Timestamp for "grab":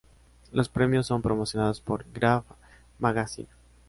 2.11-2.43